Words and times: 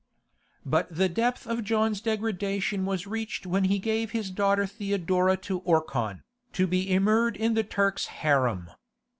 But 0.65 0.87
the 0.95 1.07
depth 1.07 1.45
of 1.45 1.63
John's 1.63 2.01
degradation 2.01 2.85
was 2.87 3.05
reached 3.05 3.45
when 3.45 3.65
he 3.65 3.77
gave 3.77 4.09
his 4.09 4.31
daughter 4.31 4.65
Theodora 4.65 5.37
to 5.45 5.59
Orkhan, 5.61 6.23
to 6.53 6.65
be 6.65 6.91
immured 6.91 7.37
in 7.37 7.53
the 7.53 7.63
Turk's 7.63 8.07
harem. 8.07 8.71